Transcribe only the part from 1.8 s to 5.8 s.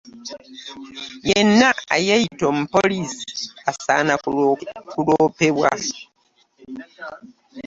eyeeyita omupoliisi asaana kuloopebwa.